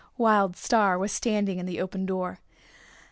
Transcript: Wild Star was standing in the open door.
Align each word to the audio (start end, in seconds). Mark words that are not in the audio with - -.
Wild 0.17 0.55
Star 0.55 0.97
was 0.97 1.11
standing 1.11 1.59
in 1.59 1.67
the 1.67 1.79
open 1.79 2.07
door. 2.07 2.39